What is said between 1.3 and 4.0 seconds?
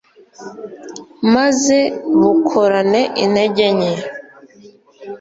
maze bukorane intege nke